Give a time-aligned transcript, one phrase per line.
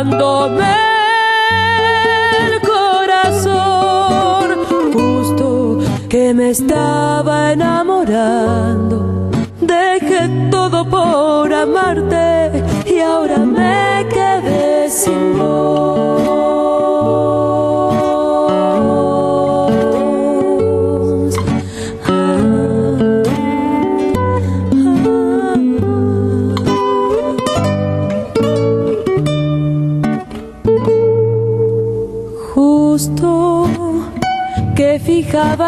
[0.00, 0.74] arrancándome
[2.46, 4.48] el corazón,
[4.92, 5.78] justo
[6.08, 9.30] que me estaba enamorando.
[9.60, 16.39] Dejé todo por amarte y ahora me quedé sin voz.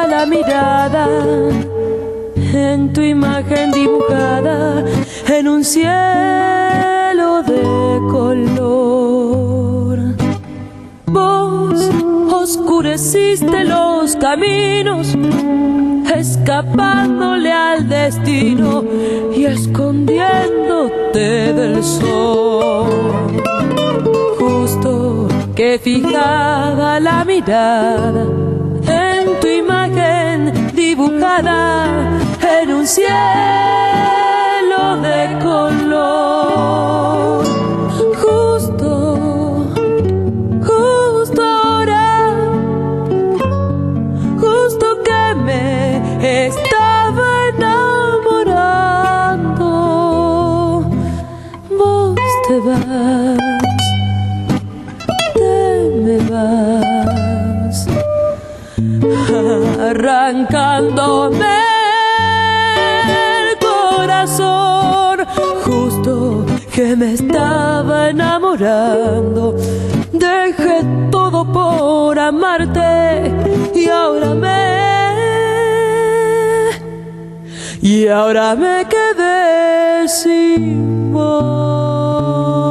[0.06, 1.08] La mirada
[2.36, 4.84] en tu imagen dibujada
[5.28, 9.98] en un cielo de color.
[11.06, 11.90] Vos
[12.32, 15.16] oscureciste los caminos,
[16.14, 18.84] escapándole al destino
[19.34, 22.86] y escondiéndote del sol.
[24.38, 28.41] Justo que fijaba la mirada
[31.48, 33.91] en un cielo
[60.32, 61.59] arrancándome
[63.37, 65.19] el corazón,
[65.62, 69.54] justo que me estaba enamorando.
[70.12, 73.31] Dejé todo por amarte
[73.75, 74.62] y ahora me
[77.82, 82.62] y ahora me quedé sin voz.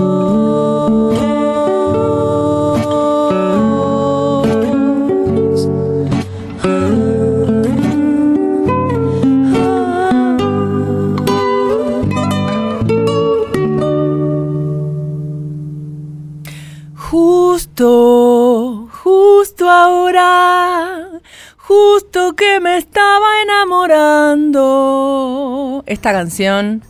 [17.71, 21.07] Justo, justo ahora,
[21.55, 25.81] justo que me estaba enamorando.
[25.85, 26.83] Esta canción,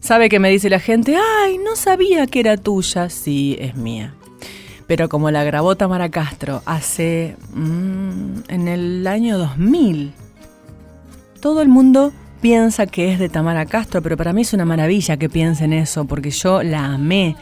[0.00, 1.16] ¿sabe qué me dice la gente?
[1.16, 3.10] Ay, no sabía que era tuya.
[3.10, 4.12] Sí, es mía.
[4.88, 7.36] Pero como la grabó Tamara Castro hace...
[7.54, 10.14] mm, en el año 2000,
[11.40, 15.16] todo el mundo piensa que es de Tamara Castro, pero para mí es una maravilla
[15.16, 17.36] que piensen eso, porque yo la amé.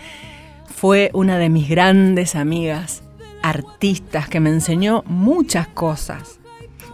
[0.74, 3.02] Fue una de mis grandes amigas,
[3.42, 6.40] artistas, que me enseñó muchas cosas.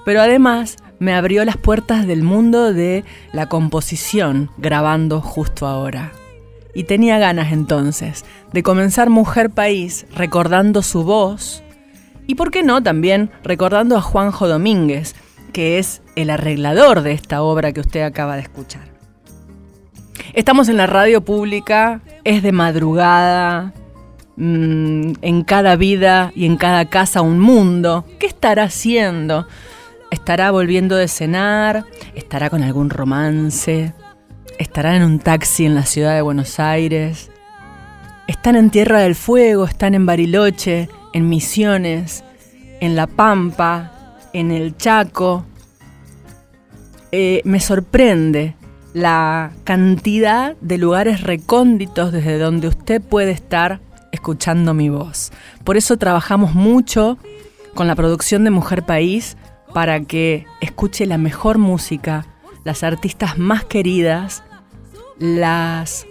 [0.04, 6.12] Pero además me abrió las puertas del mundo de la composición grabando justo ahora.
[6.74, 11.62] Y tenía ganas entonces de comenzar Mujer País recordando su voz
[12.26, 15.14] y, por qué no, también recordando a Juanjo Domínguez,
[15.52, 18.95] que es el arreglador de esta obra que usted acaba de escuchar.
[20.32, 23.72] Estamos en la radio pública, es de madrugada,
[24.36, 28.04] mm, en cada vida y en cada casa un mundo.
[28.18, 29.46] ¿Qué estará haciendo?
[30.10, 31.84] ¿Estará volviendo de cenar?
[32.14, 33.92] ¿Estará con algún romance?
[34.58, 37.30] ¿Estará en un taxi en la ciudad de Buenos Aires?
[38.26, 39.64] ¿Están en Tierra del Fuego?
[39.64, 40.88] ¿Están en Bariloche?
[41.16, 42.24] en Misiones,
[42.80, 45.46] en La Pampa, en el Chaco.
[47.10, 48.54] Eh, me sorprende
[48.96, 53.78] la cantidad de lugares recónditos desde donde usted puede estar
[54.10, 55.32] escuchando mi voz.
[55.64, 57.18] Por eso trabajamos mucho
[57.74, 59.36] con la producción de Mujer País
[59.74, 62.24] para que escuche la mejor música,
[62.64, 64.42] las artistas más queridas,
[65.18, 66.06] las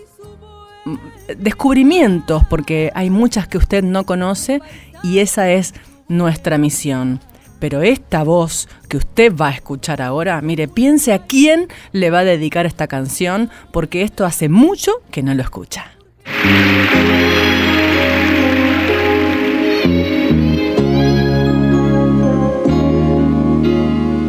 [0.85, 0.95] mm,
[1.39, 4.61] descubrimientos, porque hay muchas que usted no conoce
[5.01, 5.73] y esa es
[6.07, 7.19] nuestra misión.
[7.59, 12.19] Pero esta voz que usted va a escuchar ahora, mire, piense a quién le va
[12.19, 15.91] a dedicar esta canción, porque esto hace mucho que no lo escucha.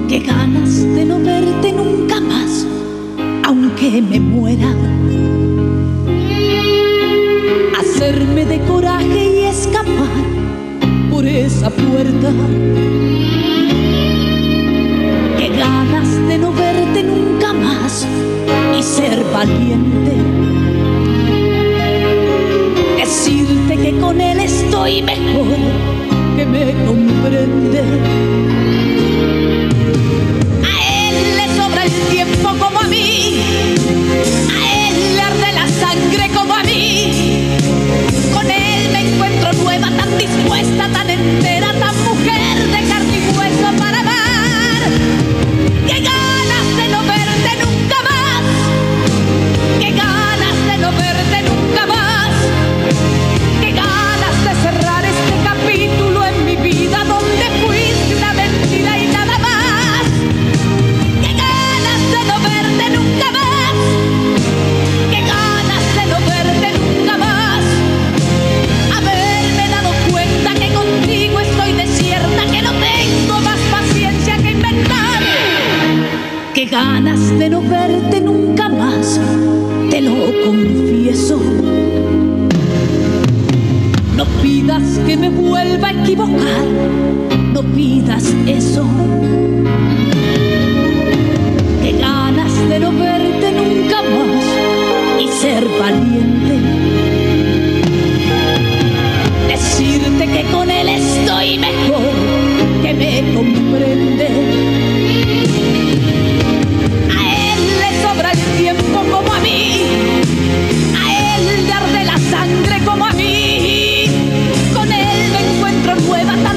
[0.09, 2.67] Qué ganas de no verte nunca más,
[3.45, 4.73] aunque me muera.
[7.79, 10.37] Hacerme de coraje y escapar
[11.27, 12.86] esa puerta.
[18.87, 20.13] Ser valiente.
[22.97, 25.57] Decirte que con él estoy mejor,
[26.37, 28.56] que me comprende.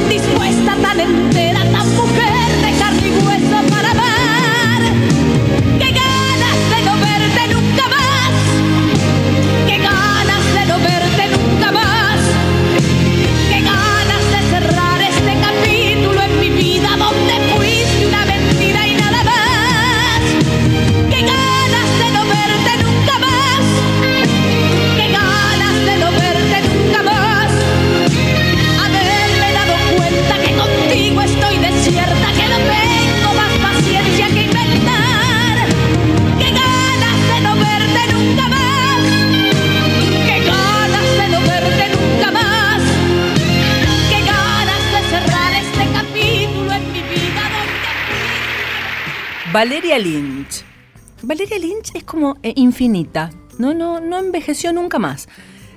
[0.08, 2.49] Dispuesta, tan entera, tan mujer
[49.52, 50.64] Valeria Lynch.
[51.24, 53.32] Valeria Lynch es como eh, infinita.
[53.58, 55.28] No, no, no envejeció nunca más.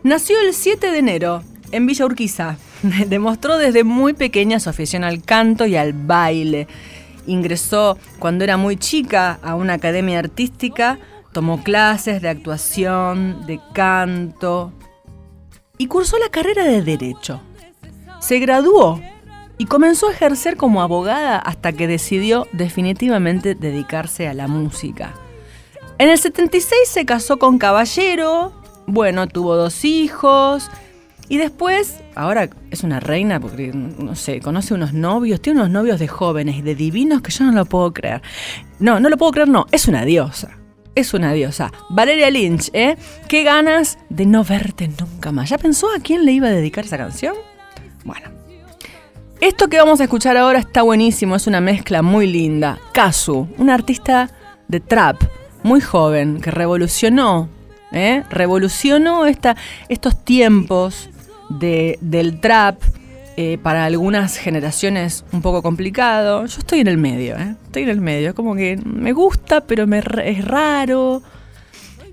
[0.02, 2.58] Nació el 7 de enero en Villa Urquiza.
[3.06, 6.68] Demostró desde muy pequeña su afición al canto y al baile.
[7.26, 10.98] Ingresó cuando era muy chica a una academia artística,
[11.32, 14.74] tomó clases de actuación, de canto
[15.78, 17.40] y cursó la carrera de Derecho.
[18.20, 19.00] Se graduó
[19.58, 25.14] y comenzó a ejercer como abogada hasta que decidió definitivamente dedicarse a la música.
[25.98, 28.52] En el 76 se casó con Caballero,
[28.86, 30.70] bueno, tuvo dos hijos.
[31.28, 35.98] Y después, ahora es una reina porque, no sé, conoce unos novios, tiene unos novios
[35.98, 38.20] de jóvenes, de divinos que yo no lo puedo creer.
[38.80, 40.58] No, no lo puedo creer, no, es una diosa.
[40.94, 41.72] Es una diosa.
[41.88, 42.96] Valeria Lynch, ¿eh?
[43.28, 45.48] Qué ganas de no verte nunca más.
[45.48, 47.34] ¿Ya pensó a quién le iba a dedicar esa canción?
[48.04, 48.41] Bueno.
[49.42, 52.78] Esto que vamos a escuchar ahora está buenísimo, es una mezcla muy linda.
[52.92, 54.30] Kazu, una artista
[54.68, 55.20] de trap,
[55.64, 57.48] muy joven, que revolucionó,
[57.90, 58.22] ¿eh?
[58.30, 59.56] revolucionó esta,
[59.88, 61.10] estos tiempos
[61.48, 62.80] del trap,
[63.36, 66.46] eh, para algunas generaciones un poco complicado.
[66.46, 67.56] Yo estoy en el medio, ¿eh?
[67.64, 68.28] estoy en el medio.
[68.28, 71.20] Es como que me gusta, pero me, es raro.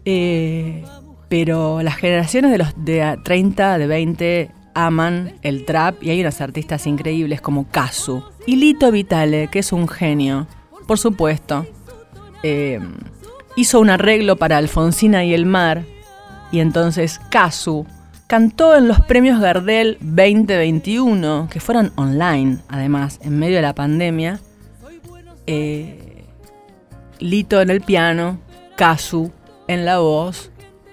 [0.03, 0.83] Eh,
[1.27, 4.51] pero las generaciones de los de 30, de 20
[4.85, 9.71] aman el trap y hay unos artistas increíbles como Kazu y Lito Vitale, que es
[9.71, 10.47] un genio,
[10.87, 11.65] por supuesto.
[13.55, 15.83] hizo un arreglo para Alfonsina y el mar
[16.51, 17.85] y entonces Kazu
[18.27, 24.39] cantó en los premios Gardel 2021, que fueron online, además, en medio de la pandemia.
[25.47, 26.25] Eh,
[27.19, 28.39] Lito en el piano,
[28.75, 29.31] Kazu
[29.67, 30.48] en la voz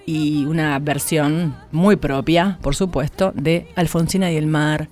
[0.06, 4.88] y una versión muy propia, por supuesto, de Alfonsina y el Mar,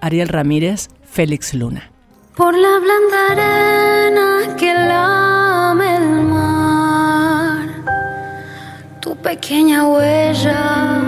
[0.00, 1.90] Ariel Ramírez, Félix Luna.
[2.36, 7.68] Por la blanda arena que lame el mar,
[9.00, 11.02] tu pequeña huella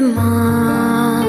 [0.00, 1.26] más.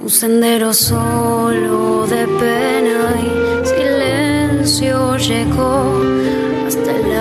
[0.00, 6.00] Un sendero solo de pena y silencio llegó
[6.66, 7.12] hasta el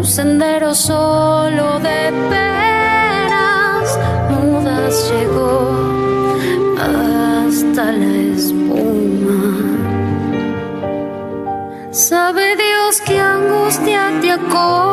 [0.00, 3.98] Un sendero solo de penas
[4.30, 5.76] mudas llegó
[6.78, 9.42] hasta la espuma.
[11.90, 14.89] Sabe Dios que angustia te acompañó,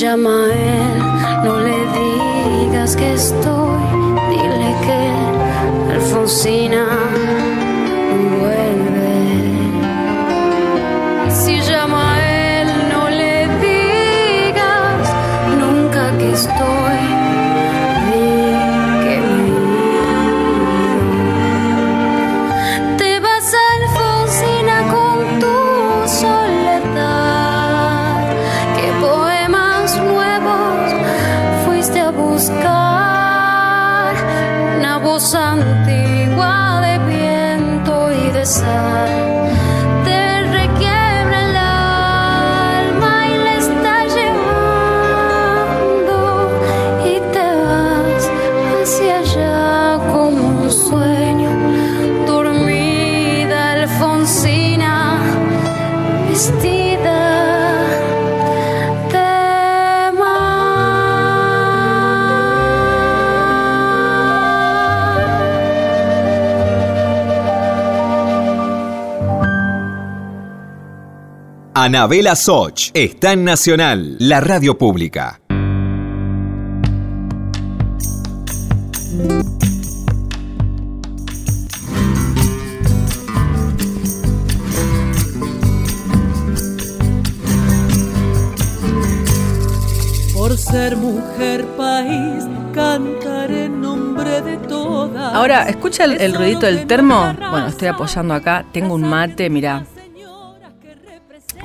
[0.00, 0.69] Y
[71.82, 75.40] Anabela Soch está en Nacional, la radio pública.
[90.34, 92.44] Por ser mujer país,
[92.74, 95.34] cantar en nombre de todas.
[95.34, 97.34] Ahora, ¿escucha el, el ruidito del termo?
[97.50, 99.86] Bueno, estoy apoyando acá, tengo un mate, mira.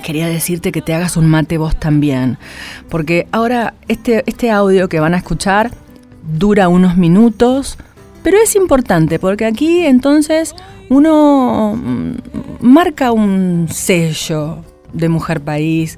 [0.06, 2.38] Quería decirte que te hagas un mate vos también,
[2.90, 5.72] porque ahora este, este audio que van a escuchar
[6.38, 7.80] dura unos minutos,
[8.22, 10.54] pero es importante porque aquí entonces
[10.90, 12.18] uno mm,
[12.60, 15.98] marca un sello de mujer país,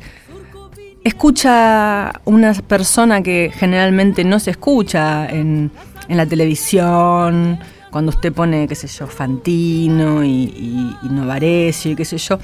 [1.03, 5.69] escucha una persona que generalmente no se escucha en,
[6.07, 7.59] en la televisión,
[7.91, 12.39] cuando usted pone, qué sé yo, Fantino y, y, y Novarecio y qué sé yo,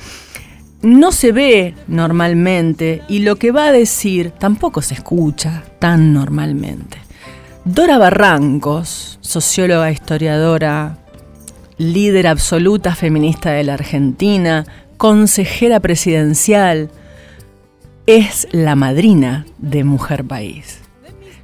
[0.84, 6.98] no se ve normalmente y lo que va a decir tampoco se escucha tan normalmente.
[7.66, 10.98] Dora Barrancos, socióloga, historiadora,
[11.78, 14.66] líder absoluta feminista de la Argentina,
[14.98, 16.90] consejera presidencial,
[18.06, 20.80] es la madrina de Mujer País.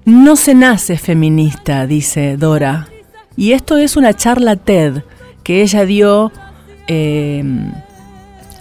[0.04, 2.90] No se nace feminista, dice Dora.
[3.38, 5.04] Y esto es una charla TED
[5.44, 6.34] que ella dio
[6.88, 7.44] eh,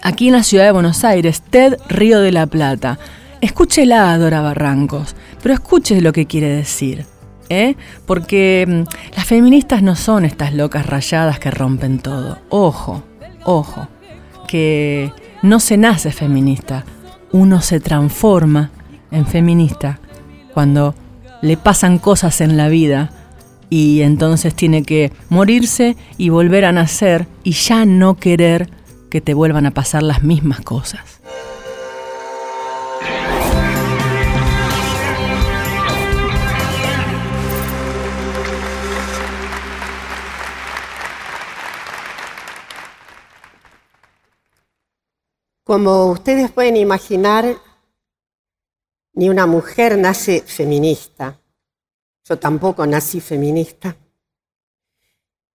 [0.01, 2.99] aquí en la ciudad de Buenos Aires, TED Río de la Plata.
[3.41, 7.05] Escúchela, Dora Barrancos, pero escuche lo que quiere decir.
[7.49, 7.75] ¿eh?
[8.05, 12.39] Porque mm, las feministas no son estas locas rayadas que rompen todo.
[12.49, 13.03] Ojo,
[13.43, 13.87] ojo,
[14.47, 16.85] que no se nace feminista,
[17.31, 18.71] uno se transforma
[19.11, 19.99] en feminista
[20.53, 20.95] cuando
[21.41, 23.11] le pasan cosas en la vida
[23.69, 28.69] y entonces tiene que morirse y volver a nacer y ya no querer
[29.09, 31.19] que te vuelvan a pasar las mismas cosas.
[45.63, 47.57] Como ustedes pueden imaginar,
[49.13, 51.39] ni una mujer nace feminista.
[52.23, 53.95] Yo tampoco nací feminista.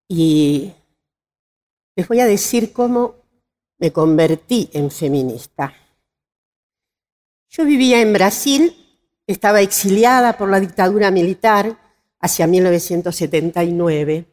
[0.08, 0.72] Y
[1.96, 3.23] les voy a decir cómo
[3.78, 5.74] me convertí en feminista.
[7.48, 8.74] Yo vivía en Brasil,
[9.26, 11.78] estaba exiliada por la dictadura militar
[12.20, 14.26] hacia 1979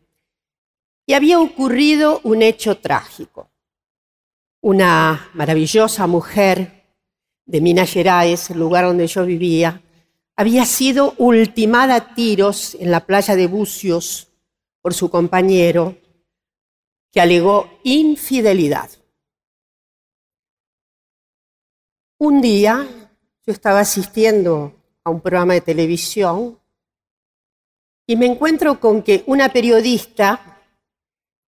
[1.06, 3.49] y había ocurrido un hecho trágico.
[4.62, 6.82] Una maravillosa mujer
[7.45, 9.82] de Minas Gerais, el lugar donde yo vivía,
[10.36, 14.30] había sido ultimada a tiros en la playa de Bucios
[14.82, 15.97] por su compañero,
[17.12, 18.89] que alegó infidelidad.
[22.23, 22.88] Un día
[23.47, 26.60] yo estaba asistiendo a un programa de televisión
[28.05, 30.62] y me encuentro con que una periodista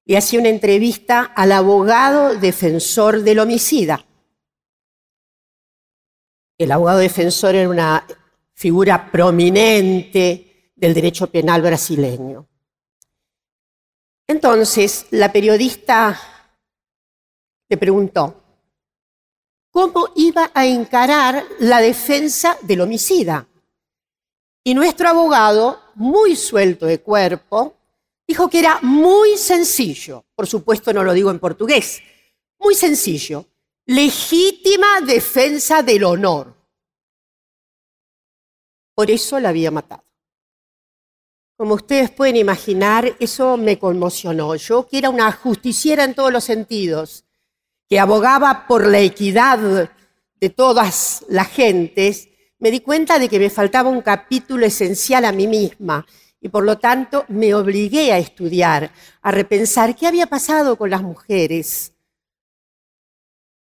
[0.03, 4.03] le hacía una entrevista al abogado defensor del homicida.
[6.57, 8.07] El abogado defensor era una
[8.55, 12.47] figura prominente del derecho penal brasileño.
[14.25, 16.19] Entonces, la periodista
[17.69, 18.42] le preguntó,
[19.73, 23.47] cómo iba a encarar la defensa del homicida.
[24.63, 27.75] Y nuestro abogado, muy suelto de cuerpo,
[28.25, 32.01] dijo que era muy sencillo, por supuesto no lo digo en portugués,
[32.59, 33.47] muy sencillo,
[33.87, 36.55] legítima defensa del honor.
[38.95, 40.03] Por eso la había matado.
[41.57, 44.55] Como ustedes pueden imaginar, eso me conmocionó.
[44.55, 47.25] Yo, que era una justiciera en todos los sentidos,
[47.93, 49.87] que abogaba por la equidad
[50.41, 52.27] de todas las gentes,
[52.57, 56.03] me di cuenta de que me faltaba un capítulo esencial a mí misma
[56.41, 61.03] y por lo tanto me obligué a estudiar, a repensar qué había pasado con las
[61.03, 61.93] mujeres.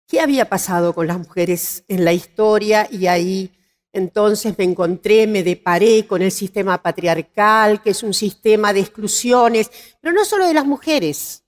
[0.05, 2.89] ¿Qué había pasado con las mujeres en la historia?
[2.91, 3.53] Y ahí
[3.93, 9.71] entonces me encontré, me deparé con el sistema patriarcal, que es un sistema de exclusiones,
[10.01, 11.45] pero no solo de las mujeres,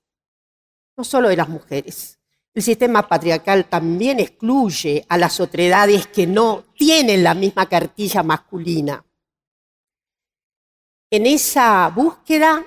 [0.95, 2.20] no solo de las mujeres.
[2.53, 9.05] El sistema patriarcal también excluye a las otredades que no tienen la misma cartilla masculina.
[11.09, 12.65] En esa búsqueda,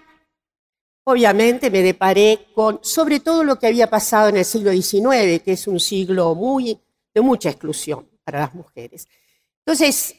[1.04, 5.52] obviamente me deparé con sobre todo lo que había pasado en el siglo XIX, que
[5.52, 6.80] es un siglo muy,
[7.12, 9.06] de mucha exclusión para las mujeres.
[9.66, 10.14] Entonces,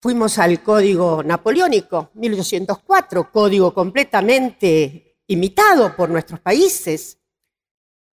[0.00, 7.18] fuimos al Código Napoleónico, 1804, código completamente imitado por nuestros países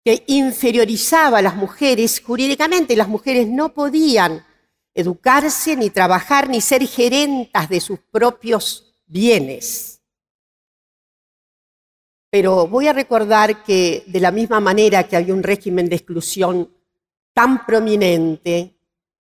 [0.03, 2.95] que inferiorizaba a las mujeres jurídicamente.
[2.95, 4.45] Las mujeres no podían
[4.93, 10.01] educarse, ni trabajar, ni ser gerentas de sus propios bienes.
[12.31, 16.71] Pero voy a recordar que de la misma manera que había un régimen de exclusión
[17.33, 18.75] tan prominente,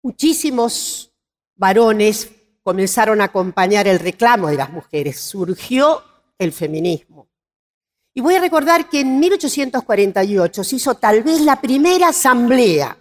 [0.02, 1.12] muchísimos
[1.54, 2.30] varones
[2.62, 5.20] comenzaron a acompañar el reclamo de las mujeres.
[5.20, 6.02] Surgió
[6.38, 7.31] el feminismo.
[8.14, 12.98] Y voy a recordar que en 1848 se hizo tal vez la primera asamblea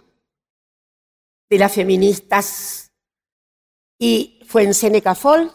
[1.50, 2.90] de las feministas
[3.98, 5.52] y fue en Seneca Falls,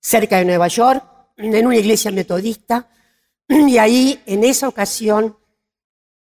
[0.00, 1.04] cerca de Nueva York,
[1.36, 2.88] en una iglesia metodista,
[3.48, 5.36] y ahí en esa ocasión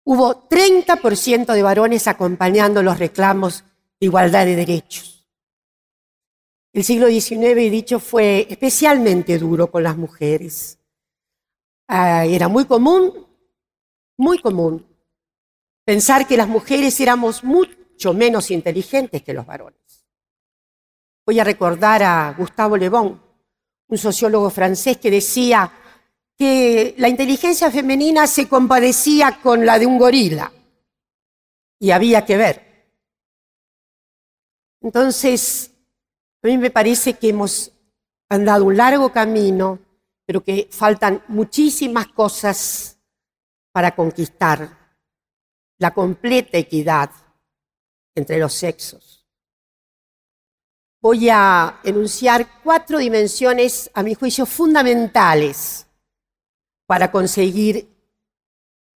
[0.04, 3.66] hubo 30% de varones acompañando los reclamos
[4.00, 5.28] de igualdad de derechos.
[6.72, 10.77] El siglo XIX, dicho, fue especialmente duro con las mujeres.
[11.88, 13.26] Ah, era muy común,
[14.18, 14.86] muy común,
[15.86, 20.06] pensar que las mujeres éramos mucho menos inteligentes que los varones.
[21.26, 23.22] Voy a recordar a Gustavo Le Bon,
[23.88, 25.72] un sociólogo francés que decía
[26.38, 30.52] que la inteligencia femenina se compadecía con la de un gorila
[31.80, 32.68] y había que ver.
[34.82, 35.72] Entonces,
[36.44, 37.72] a mí me parece que hemos
[38.30, 39.80] andado un largo camino
[40.28, 43.00] pero que faltan muchísimas cosas
[43.72, 44.78] para conquistar
[45.80, 47.10] la completa equidad
[48.14, 49.26] entre los sexos.
[51.00, 55.88] Voy a enunciar cuatro dimensiones, a mi juicio, fundamentales
[56.86, 57.88] para conseguir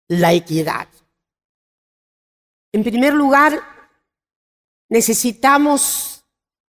[0.08, 0.88] la equidad.
[2.72, 3.62] En primer lugar,
[4.90, 6.26] necesitamos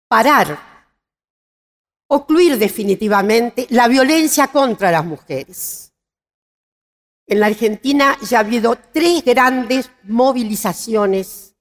[0.09, 0.68] parar
[2.09, 5.93] ocluir definitivamente la violencia contra las mujeres.
[7.27, 11.55] En la Argentina ya ha habido tres grandes movilizaciones.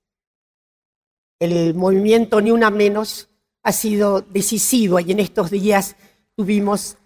[1.40, 3.30] El movimiento Ni Una Menos
[3.64, 5.98] ha sido decisivo y en estos días
[6.36, 6.98] tuvimos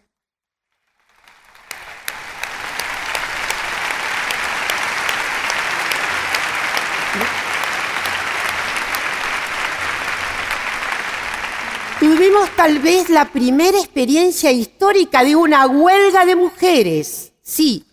[12.00, 17.34] tuvimos tal vez la primera experiencia histórica de una huelga de mujeres.
[17.42, 17.84] Sí,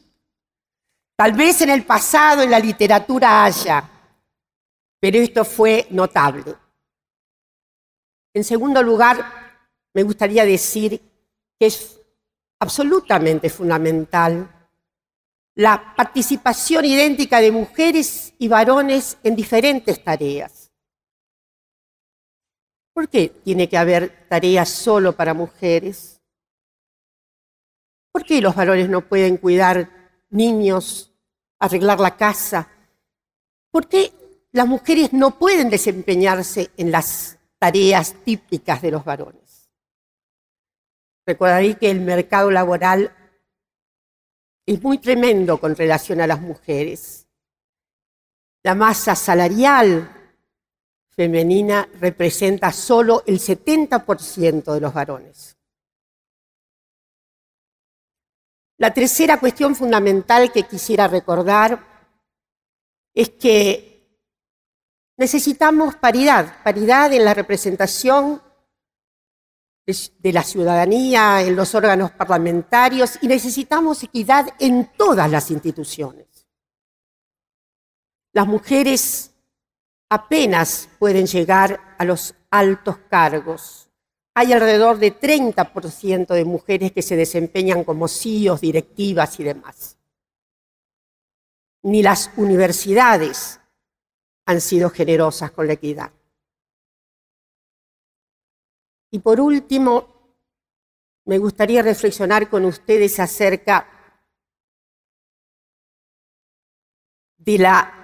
[1.16, 3.90] tal vez en el pasado en la literatura haya,
[5.00, 6.54] pero esto fue notable.
[8.34, 9.16] En segundo lugar,
[9.94, 11.00] me gustaría decir
[11.58, 11.98] que es
[12.60, 14.54] absolutamente fundamental
[15.54, 20.57] la participación idéntica de mujeres y varones en diferentes tareas.
[22.98, 26.20] ¿Por qué tiene que haber tareas solo para mujeres?
[28.10, 29.88] ¿Por qué los varones no pueden cuidar
[30.30, 31.14] niños,
[31.60, 32.68] arreglar la casa?
[33.70, 34.12] ¿Por qué
[34.50, 39.70] las mujeres no pueden desempeñarse en las tareas típicas de los varones?
[41.24, 43.14] Recordaré que el mercado laboral
[44.66, 47.28] es muy tremendo con relación a las mujeres.
[48.64, 50.17] La masa salarial
[51.18, 55.56] femenina representa solo el 70% de los varones.
[58.76, 61.84] La tercera cuestión fundamental que quisiera recordar
[63.12, 64.22] es que
[65.16, 68.40] necesitamos paridad, paridad en la representación
[69.86, 76.28] de la ciudadanía, en los órganos parlamentarios y necesitamos equidad en todas las instituciones.
[78.32, 79.32] Las mujeres
[80.08, 83.90] apenas pueden llegar a los altos cargos.
[84.34, 89.98] Hay alrededor de 30% de mujeres que se desempeñan como CEOs, directivas y demás.
[91.82, 93.60] Ni las universidades
[94.46, 96.12] han sido generosas con la equidad.
[99.10, 100.36] Y por último,
[101.24, 103.86] me gustaría reflexionar con ustedes acerca
[107.36, 107.97] de la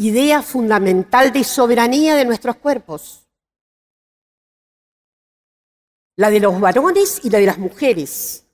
[0.00, 3.26] idea fundamental de soberanía de nuestros cuerpos.
[6.16, 8.46] La de los varones y la de las mujeres.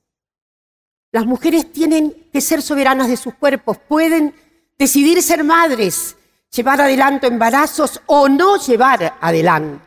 [1.12, 4.34] Las mujeres tienen que ser soberanas de sus cuerpos, pueden
[4.76, 6.16] decidir ser madres,
[6.50, 9.84] llevar adelante embarazos o no llevar adelante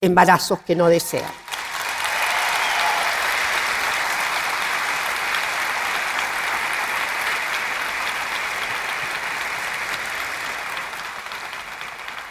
[0.00, 1.43] embarazos que no desean.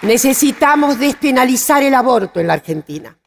[0.03, 3.17] Necesitamos despenalizar el aborto en la Argentina.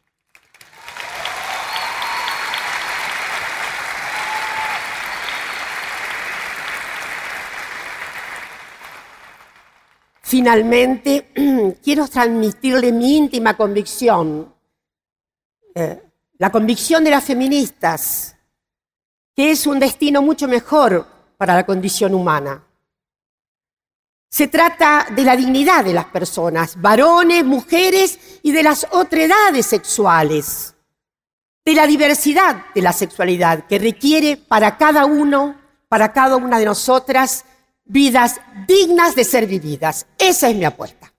[10.27, 11.31] finalmente
[11.83, 14.53] quiero transmitirle mi íntima convicción,
[15.73, 16.03] eh,
[16.37, 18.35] la convicción de las feministas,
[19.33, 22.66] que es un destino mucho mejor para la condición humana.
[24.29, 30.75] Se trata de la dignidad de las personas, varones, mujeres y de las otredades sexuales,
[31.65, 35.55] de la diversidad de la sexualidad que requiere para cada uno,
[35.87, 37.45] para cada una de nosotras,
[37.85, 40.07] vidas dignas de ser vividas.
[40.17, 41.13] Esa es mi apuesta.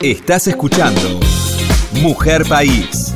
[0.00, 1.18] Estás escuchando
[1.94, 3.15] Mujer País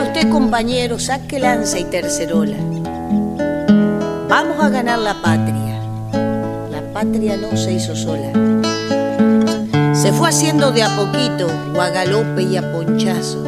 [0.00, 2.56] Usted, compañero, saque lanza y tercerola.
[4.28, 5.80] Vamos a ganar la patria.
[6.70, 8.32] La patria no se hizo sola.
[9.94, 13.42] Se fue haciendo de a poquito, o a galope y a ponchazo.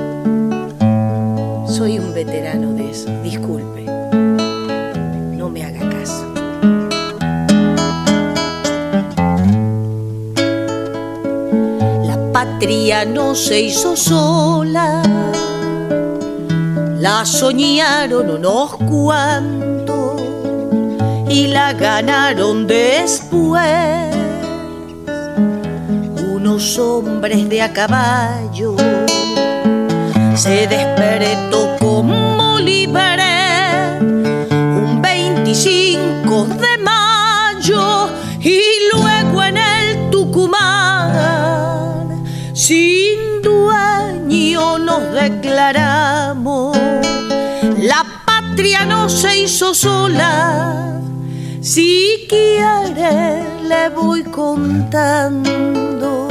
[1.68, 3.84] Soy un veterano de eso, disculpe.
[5.36, 6.26] No me haga caso.
[12.04, 15.02] La patria no se hizo sola
[17.00, 20.20] la soñaron unos cuantos
[21.30, 23.58] y la ganaron después
[26.30, 28.76] unos hombres de a caballo.
[30.34, 33.98] Se despertó como libre
[34.50, 38.10] un 25 de mayo
[38.40, 38.60] y
[38.92, 41.40] luego en el Tucumán
[42.52, 45.89] sin dueño nos declaramos la
[48.50, 51.00] patria no se hizo sola.
[51.60, 56.26] Si quiere, le voy contando.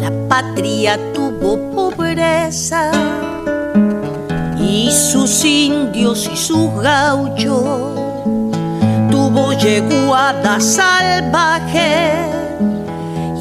[0.00, 2.90] La patria tuvo pobreza
[4.58, 7.91] y sus indios y sus gauchos
[10.62, 12.12] salvaje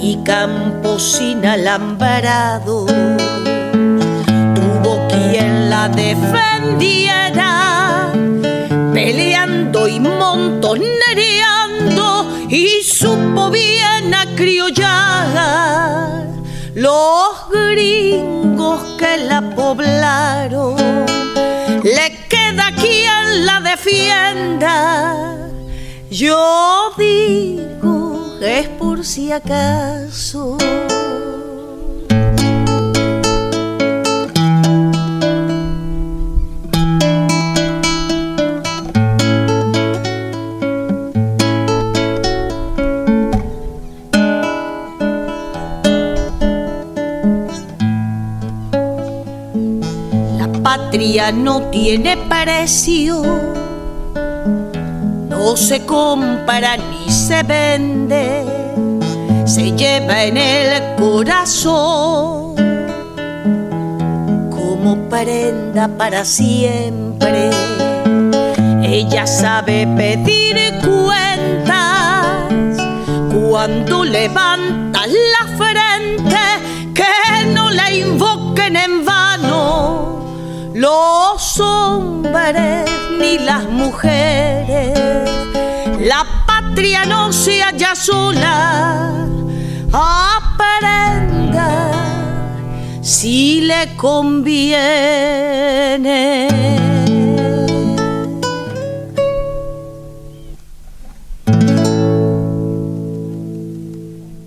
[0.01, 2.87] y campos sin alambrado.
[4.55, 8.11] Tuvo quien la defendiera,
[8.93, 16.25] peleando y montonereando, y supo bien acriollar
[16.73, 20.77] los gringos que la poblaron.
[21.83, 25.20] Le queda quien la defienda
[26.21, 30.55] yo digo, es por si acaso.
[50.37, 53.50] La patria no tiene precio
[55.43, 58.45] no se compra ni se vende,
[59.45, 62.55] se lleva en el corazón
[64.51, 67.49] como prenda para siempre.
[68.83, 72.45] Ella sabe pedir cuentas
[73.33, 76.43] cuando levanta la frente,
[76.93, 80.23] que no la invoquen en vano
[80.75, 82.85] los hombres
[83.19, 85.20] ni las mujeres.
[86.03, 89.27] La patria no se halla sola,
[89.93, 91.91] aprenda
[93.03, 94.71] si le conviene.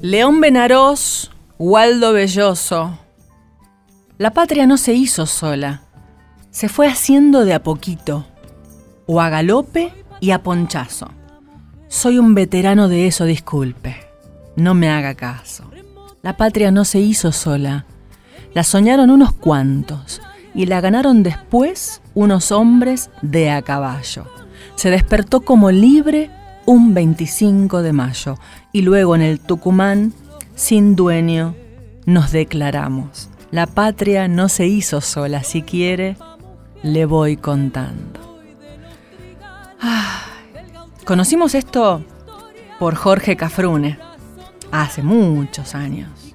[0.03, 2.99] León Benarós, Waldo Belloso.
[4.19, 5.83] La patria no se hizo sola,
[6.51, 8.27] se fue haciendo de a poquito,
[9.07, 11.11] o a galope y a ponchazo.
[11.95, 13.95] Soy un veterano de eso, disculpe.
[14.57, 15.71] No me haga caso.
[16.23, 17.87] La patria no se hizo sola.
[18.53, 20.21] La soñaron unos cuantos
[20.57, 24.27] y la ganaron después unos hombres de a caballo.
[24.75, 26.33] Se despertó como libre
[26.67, 28.39] un 25 de mayo
[28.73, 30.13] y luego en el Tucumán,
[30.57, 31.55] sin dueño,
[32.07, 33.31] nos declaramos.
[33.53, 36.17] La patria no se hizo sola, si quiere,
[36.83, 38.21] le voy contando.
[41.05, 42.03] Conocimos esto
[42.79, 43.99] por Jorge Cafrune
[44.73, 46.35] hace muchos años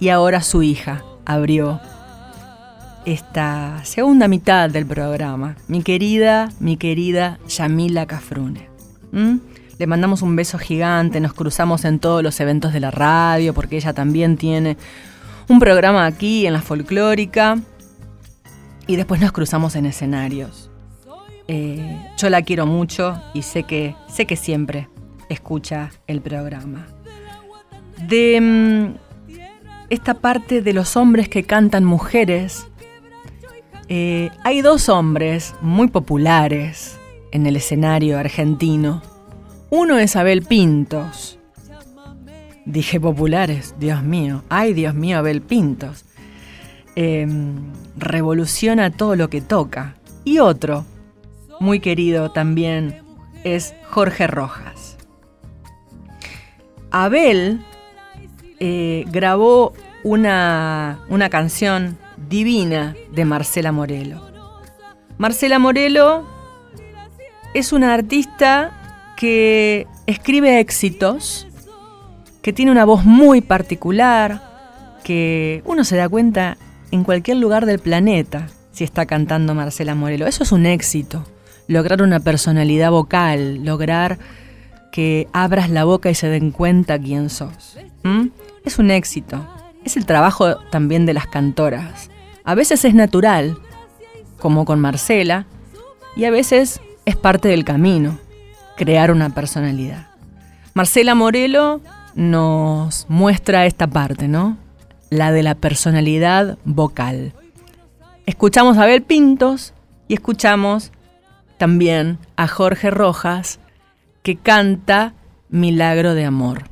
[0.00, 1.80] y ahora su hija abrió
[3.04, 5.56] esta segunda mitad del programa.
[5.66, 8.68] Mi querida, mi querida Yamila Cafrune.
[9.12, 9.36] ¿Mm?
[9.78, 13.76] Le mandamos un beso gigante, nos cruzamos en todos los eventos de la radio, porque
[13.76, 14.76] ella también tiene
[15.48, 17.58] un programa aquí en la folclórica.
[18.86, 20.67] Y después nos cruzamos en escenarios.
[21.48, 24.88] Eh, yo la quiero mucho y sé que, sé que siempre
[25.30, 26.86] escucha el programa.
[28.06, 28.94] De mm,
[29.88, 32.66] esta parte de los hombres que cantan mujeres,
[33.88, 36.98] eh, hay dos hombres muy populares
[37.32, 39.02] en el escenario argentino.
[39.70, 41.38] Uno es Abel Pintos.
[42.66, 44.42] Dije populares, Dios mío.
[44.50, 46.04] Ay, Dios mío, Abel Pintos.
[46.94, 49.94] Em, revoluciona todo lo que toca.
[50.24, 50.84] Y otro,
[51.60, 53.02] muy querido también,
[53.44, 54.96] es Jorge Rojas.
[56.90, 57.60] Abel
[58.60, 59.72] eh, grabó
[60.04, 64.22] una, una canción divina de Marcela Morelo.
[65.18, 66.24] Marcela Morelo
[67.54, 68.72] es una artista
[69.16, 71.46] que escribe éxitos,
[72.40, 74.42] que tiene una voz muy particular,
[75.02, 76.56] que uno se da cuenta
[76.90, 80.26] en cualquier lugar del planeta si está cantando Marcela Morelo.
[80.26, 81.24] Eso es un éxito,
[81.68, 84.18] lograr una personalidad vocal, lograr
[84.90, 87.78] que abras la boca y se den cuenta quién sos.
[88.64, 89.46] Es un éxito.
[89.84, 92.10] Es el trabajo también de las cantoras.
[92.44, 93.56] A veces es natural,
[94.38, 95.46] como con Marcela,
[96.16, 98.18] y a veces es parte del camino,
[98.76, 100.08] crear una personalidad.
[100.74, 101.80] Marcela Morelo
[102.14, 104.56] nos muestra esta parte, ¿no?
[105.10, 107.32] La de la personalidad vocal.
[108.26, 109.74] Escuchamos a Abel Pintos
[110.08, 110.92] y escuchamos
[111.58, 113.60] también a Jorge Rojas
[114.22, 115.14] que canta
[115.50, 116.64] Milagro de Amor.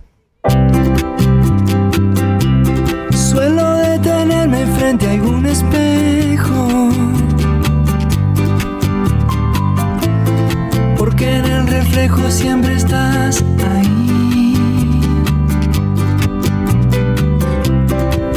[4.79, 6.68] frente a algún espejo.
[10.96, 14.55] Porque en el reflejo siempre estás ahí.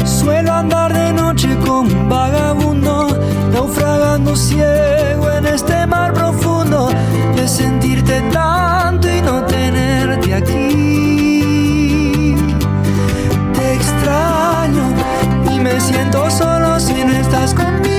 [0.05, 3.07] Suelo andar de noche como un vagabundo,
[3.53, 6.13] naufragando ciego en este mar
[7.49, 12.35] sentirte tanto y no tenerte aquí.
[13.53, 14.83] Te extraño
[15.51, 17.98] y me siento solo si no estás conmigo,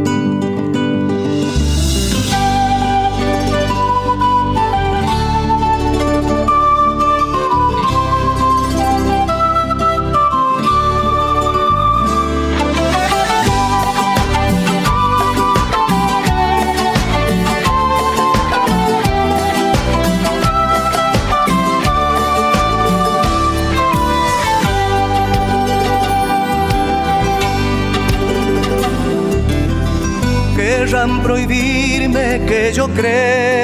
[31.23, 33.60] prohibirme que yo creo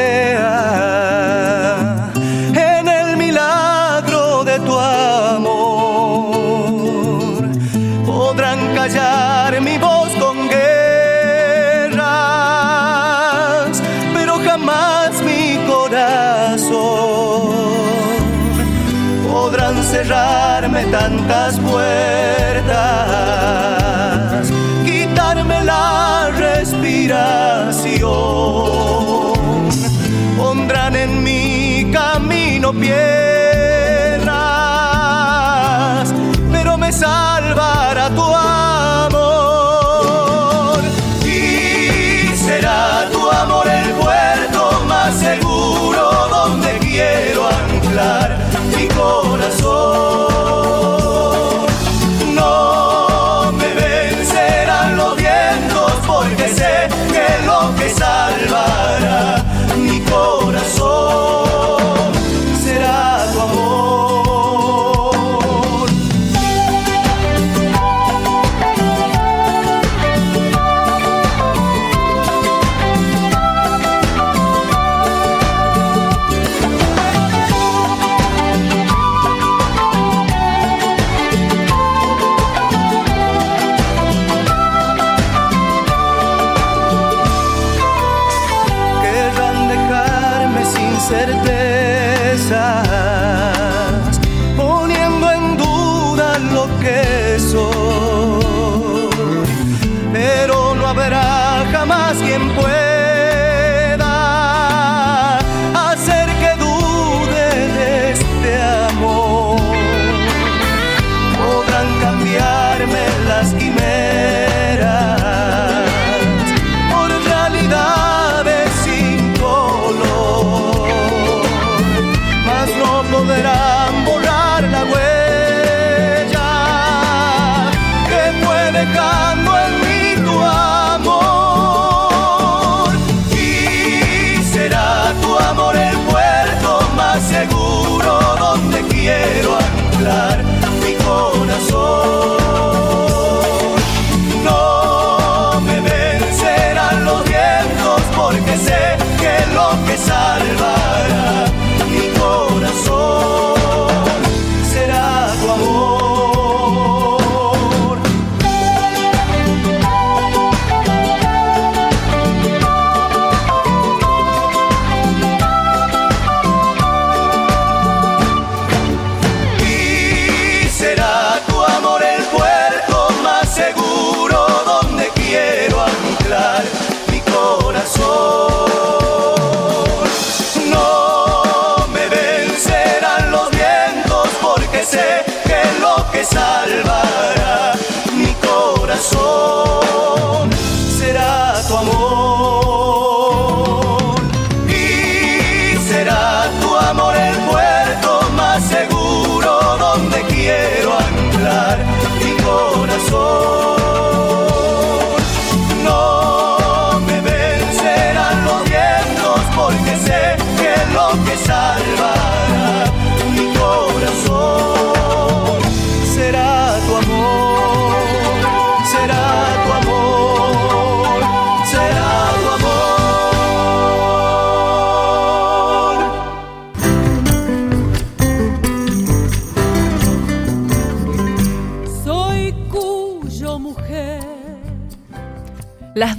[91.09, 93.06] certeza.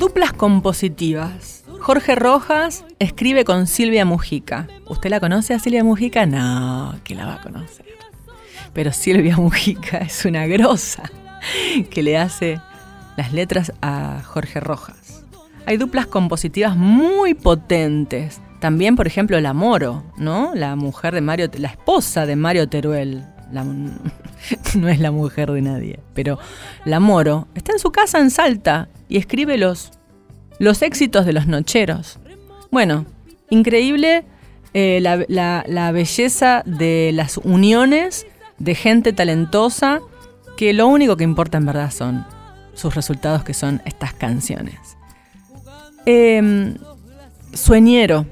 [0.08, 1.64] Duplas compositivas.
[1.80, 4.66] Jorge Rojas escribe con Silvia Mujica.
[4.86, 6.24] ¿Usted la conoce a Silvia Mujica?
[6.24, 7.84] No, que la va a conocer.
[8.72, 11.02] Pero Silvia Mujica es una grosa
[11.90, 12.58] que le hace
[13.18, 15.26] las letras a Jorge Rojas.
[15.66, 18.40] Hay duplas compositivas muy potentes.
[18.60, 20.52] También, por ejemplo, la Moro, ¿no?
[20.54, 23.26] La mujer de Mario, la esposa de Mario Teruel,
[24.74, 26.38] no es la mujer de nadie, pero
[26.84, 29.97] la Moro está en su casa en Salta y escribe los
[30.58, 32.18] los éxitos de los nocheros.
[32.70, 33.06] Bueno,
[33.50, 34.24] increíble
[34.74, 38.26] eh, la, belleza de las uniones
[38.58, 40.00] de gente talentosa
[40.56, 42.26] que lo único que importa en verdad son
[42.74, 44.76] sus resultados que son estas canciones.
[46.06, 46.76] Em,
[47.54, 48.26] Sueñero.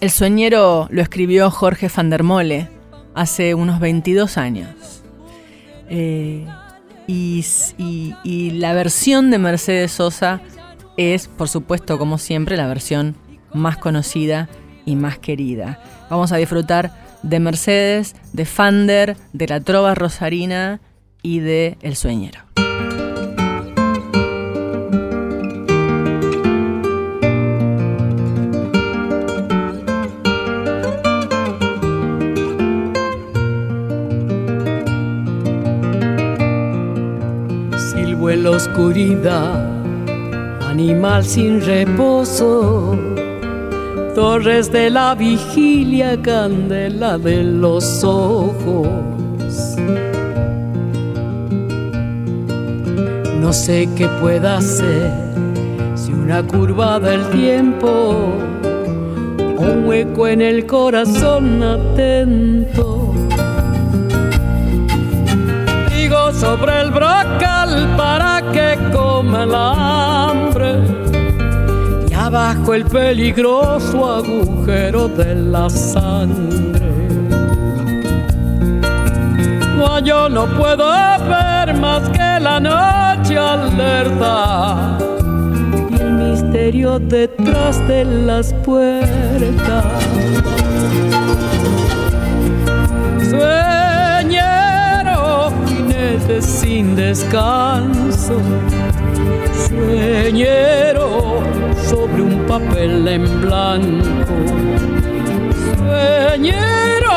[0.00, 2.68] El sueñero lo escribió Jorge van der Mole
[3.14, 5.02] hace unos 22 años.
[5.90, 6.46] Eh,
[7.06, 7.44] y-
[8.24, 10.40] y la versión de Mercedes Sosa
[11.00, 13.16] es, por supuesto, como siempre, la versión
[13.54, 14.50] más conocida
[14.84, 15.80] y más querida.
[16.10, 16.92] Vamos a disfrutar
[17.22, 20.80] de Mercedes, de Fander, de la Trova Rosarina
[21.22, 22.40] y de El Sueñero.
[37.92, 39.79] Silbo en la oscuridad,
[40.80, 42.96] animal sin reposo.
[44.14, 48.88] Torres de la vigilia, candela de los ojos.
[53.40, 55.10] No sé qué pueda hacer
[55.94, 58.14] si una curva del tiempo
[59.58, 62.99] un hueco en el corazón atento.
[66.40, 70.76] Sobre el brocal para que coma el hambre
[72.08, 76.88] y abajo el peligroso agujero de la sangre.
[79.76, 80.86] No, yo no puedo
[81.28, 84.98] ver más que la noche alerta
[85.90, 89.84] y el misterio detrás de las puertas.
[96.40, 98.36] Sin descanso.
[99.68, 101.42] Sueñero
[101.88, 104.06] sobre un papel en blanco.
[105.76, 107.16] Sueñero,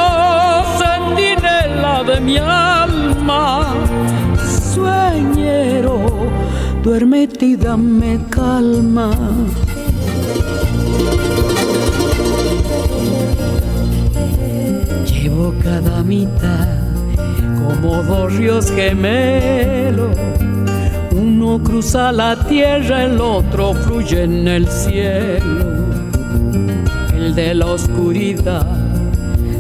[0.80, 3.74] centinela de mi alma.
[4.74, 6.28] Sueñero,
[6.84, 9.12] duérmete y dame calma.
[15.06, 16.93] Llevo cada mitad
[17.64, 20.16] como dos ríos gemelos.
[21.12, 25.86] Uno cruza la tierra, el otro fluye en el cielo.
[27.14, 28.66] El de la oscuridad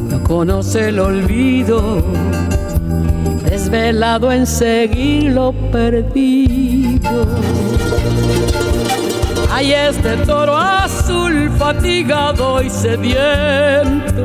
[0.09, 2.03] no conoce el olvido,
[3.45, 7.27] desvelado en seguir lo perdido.
[9.51, 14.23] Hay este toro azul fatigado y sediento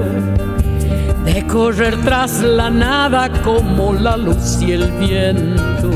[1.35, 5.91] de correr tras la nada como la luz y el viento.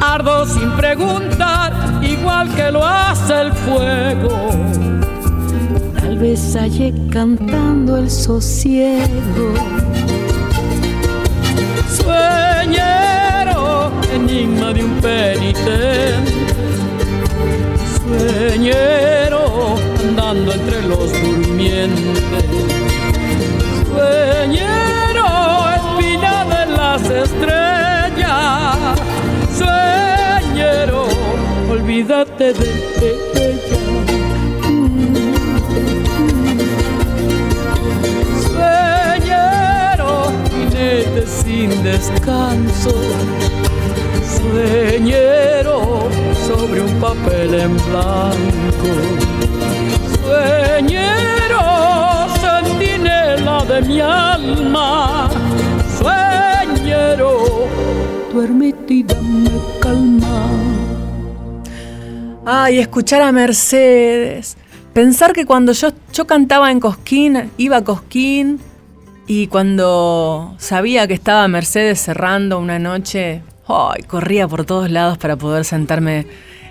[0.00, 4.50] Ardo sin preguntar, igual que lo hace el fuego.
[6.00, 9.54] Tal vez halle cantando el sosiego.
[11.96, 16.32] Sueñero, enigma de un penitente.
[18.02, 19.76] Sueñero,
[20.18, 22.44] andando entre los durmientes.
[23.86, 25.26] Sueñero,
[25.76, 28.76] espina de las estrellas.
[29.56, 31.06] Sueñero,
[31.70, 32.68] olvídate de
[33.00, 33.78] ella.
[38.42, 42.92] Sueñero, jinete sin descanso.
[44.36, 46.08] Sueñero
[46.46, 49.37] sobre un papel en blanco.
[50.28, 51.62] Sueñero,
[52.38, 55.30] centinela de mi alma.
[55.96, 57.66] Sueñero,
[58.30, 59.50] duérmete y dame
[59.80, 60.50] calma.
[62.44, 64.58] Ay, escuchar a Mercedes.
[64.92, 68.60] Pensar que cuando yo, yo cantaba en Cosquín, iba a Cosquín
[69.26, 75.36] y cuando sabía que estaba Mercedes cerrando una noche, ay, corría por todos lados para
[75.36, 76.26] poder sentarme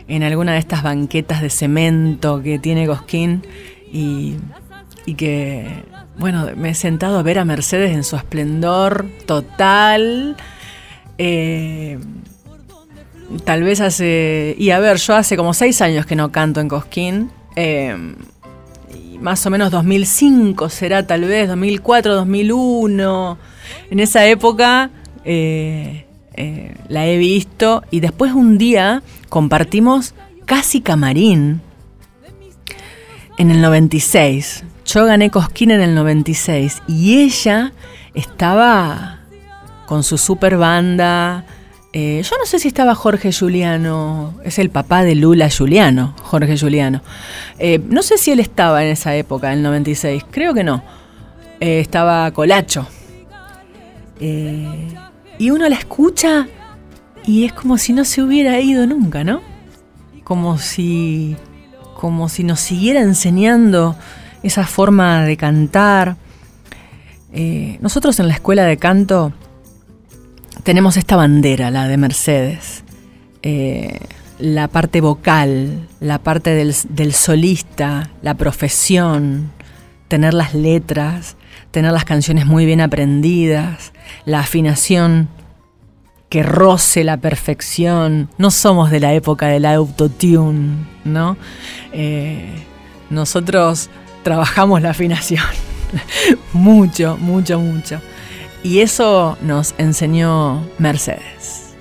[0.07, 3.43] en alguna de estas banquetas de cemento que tiene Cosquín
[3.91, 4.35] y,
[5.05, 5.83] y que,
[6.17, 10.35] bueno, me he sentado a ver a Mercedes en su esplendor total.
[11.17, 11.99] Eh,
[13.43, 14.55] Tal vez hace.
[14.57, 17.29] Y a ver, yo hace como seis años que no canto en Cosquín.
[17.57, 17.95] eh,
[19.13, 23.37] y más o menos 2005 será, tal vez, 2004, 2001.
[23.89, 24.91] En esa época
[25.25, 26.05] eh,
[26.37, 27.83] eh, la he visto.
[27.91, 30.13] Y después un día compartimos
[30.45, 31.61] casi camarín
[33.37, 34.63] en el 96.
[34.85, 37.73] Yo gané Cosquín en el 96 y ella
[38.13, 39.19] estaba
[39.85, 41.43] con su super banda.
[41.91, 46.57] Eh, yo no sé si estaba Jorge Juliano, es el papá de Lula Juliano, Jorge
[46.57, 47.01] Juliano.
[47.57, 50.83] Eh, no sé si él estaba en esa época, en el 96, creo que no.
[51.59, 52.87] Estaba Colacho.
[55.37, 56.47] Y uno la escucha
[57.25, 59.41] y es como si no se hubiera ido nunca, ¿no?
[60.23, 61.35] Como si,
[61.95, 63.95] como si nos siguiera enseñando
[64.43, 66.17] esa forma de cantar.
[67.33, 69.33] Eh, nosotros en la escuela de canto
[70.63, 72.83] tenemos esta bandera, la de Mercedes.
[73.41, 73.99] Eh,
[74.39, 79.51] la parte vocal, la parte del solista, la profesión,
[80.07, 81.36] tener las letras,
[81.77, 83.93] tener las canciones muy bien aprendidas,
[84.25, 85.29] la afinación
[86.27, 88.31] que roce la perfección.
[88.39, 90.71] No somos de la época del autotune,
[91.05, 91.37] ¿no?
[91.91, 92.49] Eh,
[93.11, 93.91] nosotros
[94.23, 95.43] trabajamos la afinación.
[96.51, 98.01] mucho, mucho, mucho.
[98.63, 101.75] Y eso nos enseñó Mercedes.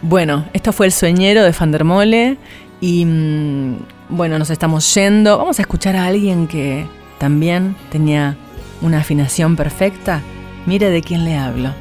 [0.00, 2.38] Bueno, esto fue El Sueñero de Fandermole
[2.80, 3.76] y mm,
[4.08, 5.36] bueno, nos estamos yendo.
[5.36, 6.86] Vamos a escuchar a alguien que
[7.18, 8.38] también tenía
[8.82, 10.22] una afinación perfecta.
[10.66, 11.74] Mire de quién le hablo.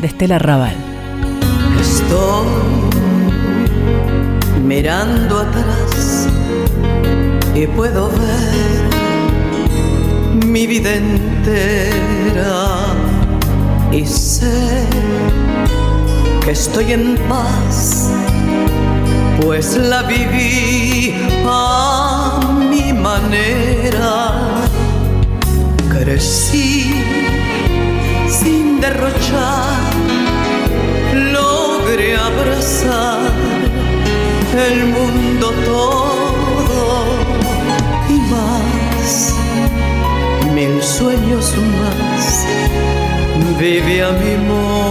[0.00, 0.76] De Estela Raval.
[1.80, 2.46] Estoy
[4.62, 6.28] mirando atrás
[7.54, 8.96] y puedo ver
[10.46, 12.66] mi vida entera
[13.92, 14.86] y sé
[16.44, 18.10] que estoy en paz,
[19.40, 21.14] pues la viví
[21.46, 24.35] a mi manera.
[26.18, 26.94] Sin
[28.80, 29.92] derrochar
[31.32, 33.32] logré abrazar
[34.68, 37.04] el mundo todo
[38.08, 39.34] y más,
[40.54, 42.46] mil sueños más,
[43.60, 44.86] vive a mi modo.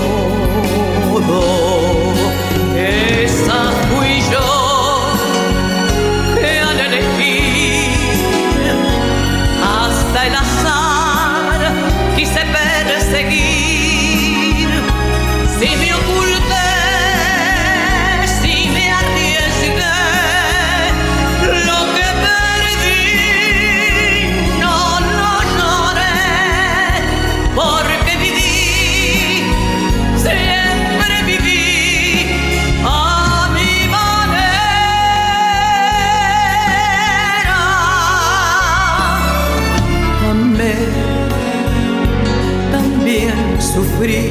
[43.78, 44.28] Sufrí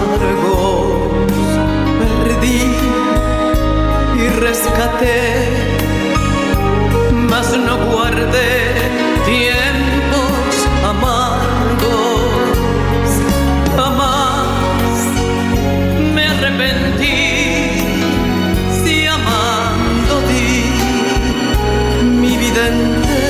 [1.99, 2.61] perdí
[4.23, 5.19] y rescaté,
[7.29, 8.76] mas no guardé
[22.57, 23.26] mi vida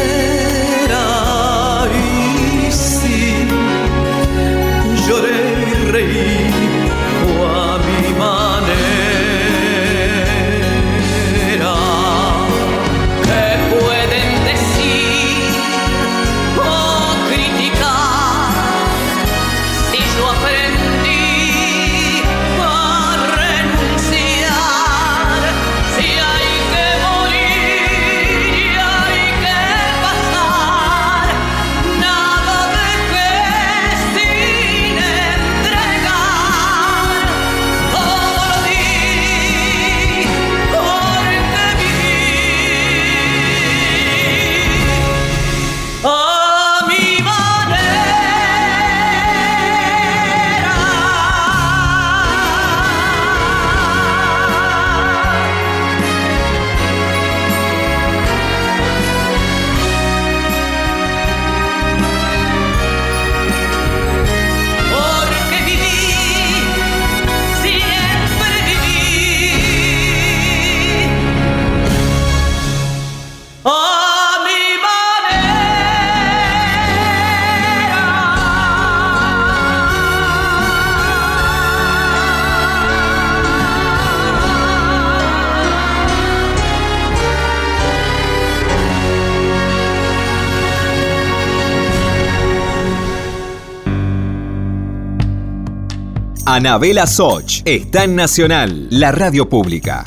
[96.58, 100.06] Anabela Soch está en Nacional, la radio pública.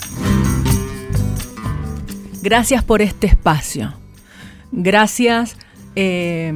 [2.42, 3.92] Gracias por este espacio.
[4.72, 5.56] Gracias
[5.94, 6.52] eh,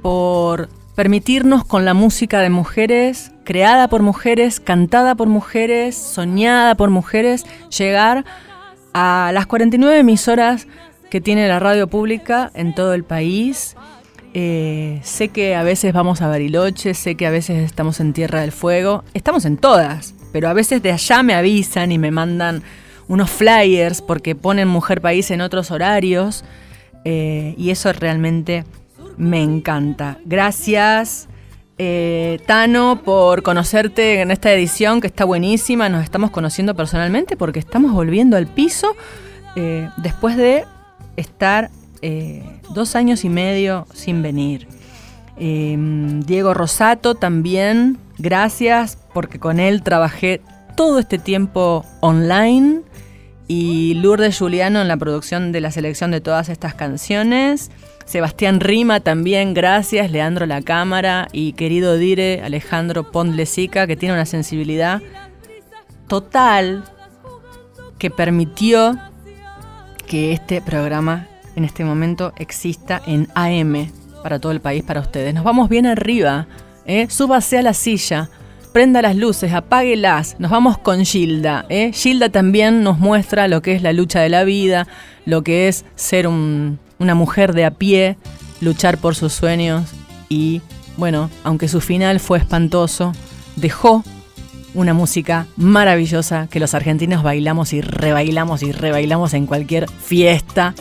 [0.00, 6.88] por permitirnos con la música de mujeres, creada por mujeres, cantada por mujeres, soñada por
[6.88, 8.24] mujeres, llegar
[8.94, 10.66] a las 49 emisoras
[11.10, 13.76] que tiene la radio pública en todo el país.
[14.34, 18.42] Eh, sé que a veces vamos a Bariloche, sé que a veces estamos en Tierra
[18.42, 22.62] del Fuego, estamos en todas, pero a veces de allá me avisan y me mandan
[23.08, 26.44] unos flyers porque ponen Mujer País en otros horarios
[27.04, 28.64] eh, y eso realmente
[29.16, 30.18] me encanta.
[30.24, 31.28] Gracias.
[31.80, 35.88] Eh, Tano, por conocerte en esta edición que está buenísima.
[35.88, 38.94] Nos estamos conociendo personalmente porque estamos volviendo al piso
[39.96, 40.64] después de
[41.16, 41.70] estar
[42.02, 44.66] eh, dos años y medio sin venir.
[45.36, 50.40] Em, Diego Rosato también, gracias, porque con él trabajé
[50.76, 52.82] todo este tiempo online.
[53.50, 57.70] Y Lourdes Juliano en la producción de la selección de todas estas canciones.
[58.04, 60.10] Sebastián Rima también, gracias.
[60.10, 65.00] Leandro La Cámara y querido Dire Alejandro Pondlesica, que tiene una sensibilidad
[66.08, 66.84] total
[67.98, 68.98] que permitió
[70.06, 71.26] que este programa
[71.58, 73.90] en este momento exista en AM
[74.22, 75.34] para todo el país, para ustedes.
[75.34, 76.46] Nos vamos bien arriba,
[76.86, 77.08] ¿eh?
[77.10, 78.30] súbase a la silla,
[78.72, 81.66] prenda las luces, apáguelas, nos vamos con Gilda.
[81.68, 81.90] ¿eh?
[81.92, 84.86] Gilda también nos muestra lo que es la lucha de la vida,
[85.26, 88.16] lo que es ser una mujer de a pie,
[88.60, 89.90] luchar por sus sueños
[90.28, 90.62] y,
[90.96, 93.12] bueno, aunque su final fue espantoso,
[93.56, 94.04] dejó
[94.74, 100.74] una música maravillosa que los argentinos bailamos y rebailamos y rebailamos en cualquier fiesta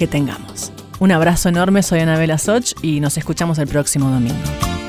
[0.00, 0.72] que tengamos.
[0.98, 4.79] Un abrazo enorme, soy Anabela Soch y nos escuchamos el próximo domingo.